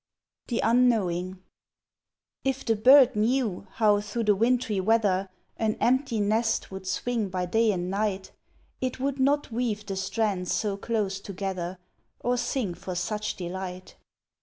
THE 0.47 0.61
UNKNOWING 0.63 1.43
If 2.43 2.65
the 2.65 2.75
bird 2.75 3.15
knew 3.15 3.67
how 3.73 4.01
through 4.01 4.23
the 4.23 4.35
wintry 4.35 4.79
weather 4.79 5.29
An 5.57 5.75
empty 5.79 6.19
nest 6.19 6.71
would 6.71 6.87
swing 6.87 7.29
by 7.29 7.45
day 7.45 7.71
and 7.71 7.91
night, 7.91 8.31
It 8.81 8.99
would 8.99 9.19
not 9.19 9.51
weave 9.51 9.85
the 9.85 9.95
strands 9.95 10.51
so 10.51 10.75
close 10.75 11.19
together 11.19 11.77
Or 12.19 12.35
sing 12.35 12.73
for 12.73 12.95
such 12.95 13.35
delight. 13.35 13.95